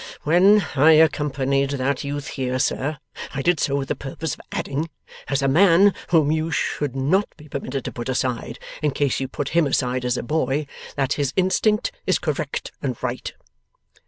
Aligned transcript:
'When 0.23 0.65
I 0.75 0.93
accompanied 0.93 1.69
that 1.77 2.03
youth 2.03 2.29
here, 2.29 2.57
sir, 2.57 2.97
I 3.35 3.43
did 3.43 3.59
so 3.59 3.75
with 3.75 3.87
the 3.87 3.95
purpose 3.95 4.33
of 4.33 4.41
adding, 4.51 4.89
as 5.27 5.43
a 5.43 5.47
man 5.47 5.93
whom 6.07 6.31
you 6.31 6.49
should 6.49 6.95
not 6.95 7.27
be 7.37 7.47
permitted 7.47 7.85
to 7.85 7.91
put 7.91 8.09
aside, 8.09 8.57
in 8.81 8.89
case 8.93 9.19
you 9.19 9.27
put 9.27 9.49
him 9.49 9.67
aside 9.67 10.03
as 10.03 10.17
a 10.17 10.23
boy, 10.23 10.65
that 10.95 11.13
his 11.13 11.33
instinct 11.35 11.91
is 12.07 12.17
correct 12.17 12.71
and 12.81 12.97
right. 13.03 13.31